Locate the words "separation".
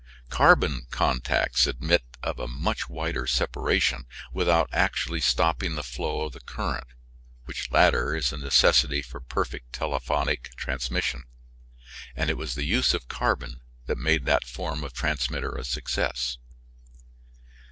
3.27-4.07